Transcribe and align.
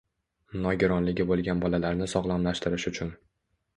Nogironligi 0.61 1.27
bo‘lgan 1.33 1.61
bolalarni 1.67 2.09
sog‘lomlashtirish 2.15 2.91
uchun 2.93 3.13